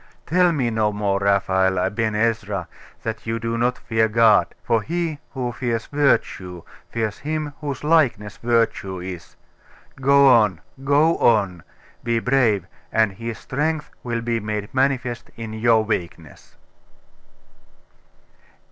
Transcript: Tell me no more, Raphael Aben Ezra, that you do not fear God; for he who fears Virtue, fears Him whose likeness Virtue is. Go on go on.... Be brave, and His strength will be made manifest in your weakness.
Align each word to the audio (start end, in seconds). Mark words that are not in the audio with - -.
Tell 0.25 0.51
me 0.51 0.71
no 0.71 0.91
more, 0.91 1.19
Raphael 1.19 1.77
Aben 1.77 2.15
Ezra, 2.15 2.67
that 3.03 3.27
you 3.27 3.37
do 3.37 3.55
not 3.55 3.77
fear 3.77 4.07
God; 4.07 4.47
for 4.63 4.81
he 4.81 5.19
who 5.35 5.51
fears 5.51 5.85
Virtue, 5.85 6.63
fears 6.89 7.19
Him 7.19 7.53
whose 7.61 7.83
likeness 7.83 8.37
Virtue 8.37 8.99
is. 8.99 9.35
Go 9.97 10.25
on 10.27 10.59
go 10.83 11.17
on.... 11.19 11.61
Be 12.03 12.17
brave, 12.17 12.65
and 12.91 13.11
His 13.11 13.37
strength 13.37 13.91
will 14.01 14.21
be 14.21 14.39
made 14.39 14.73
manifest 14.73 15.29
in 15.37 15.53
your 15.53 15.83
weakness. 15.85 16.55